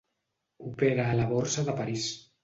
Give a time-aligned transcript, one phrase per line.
[0.69, 2.07] Opera a la Borsa de París.